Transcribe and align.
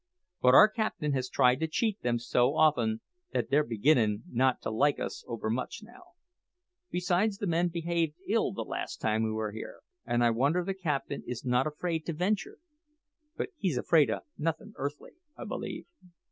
But 0.41 0.55
our 0.55 0.67
captain 0.67 1.11
has 1.13 1.29
tried 1.29 1.59
to 1.59 1.67
cheat 1.67 2.01
them 2.01 2.17
so 2.17 2.55
often 2.55 3.01
that 3.33 3.51
they're 3.51 3.63
beginnin' 3.63 4.23
not 4.31 4.59
to 4.63 4.71
like 4.71 4.99
us 4.99 5.23
overmuch 5.27 5.81
now. 5.83 6.01
Besides, 6.89 7.37
the 7.37 7.45
men 7.45 7.67
behaved 7.67 8.15
ill 8.27 8.51
the 8.51 8.63
last 8.63 8.97
time 8.99 9.21
we 9.23 9.29
were 9.31 9.51
here, 9.51 9.81
and 10.03 10.23
I 10.23 10.31
wonder 10.31 10.63
the 10.65 10.73
captain 10.73 11.21
is 11.27 11.45
not 11.45 11.67
afraid 11.67 12.07
to 12.07 12.13
venture. 12.13 12.57
But 13.37 13.49
he's 13.57 13.77
afraid 13.77 14.09
o' 14.09 14.21
nothin' 14.39 14.73
earthly, 14.75 15.11
I 15.37 15.45
believe." 15.45 15.85